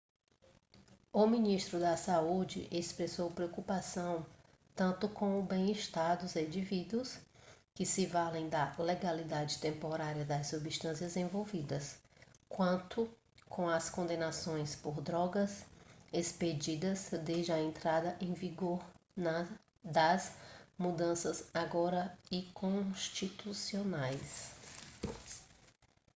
[1.13, 4.25] o ministro da saúde expressou preocupação
[4.75, 7.19] tanto com o bem-estar dos indivíduos
[7.75, 11.99] que se valem da legalidade temporária das substâncias envolvidas
[12.49, 13.07] quanto
[13.47, 15.63] com as condenações por drogas
[16.11, 18.83] expedidas desde a entrada em vigor
[19.85, 20.31] das
[20.79, 24.49] mudanças agora inconstitucionais